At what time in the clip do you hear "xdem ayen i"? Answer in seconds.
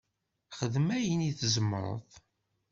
0.59-1.31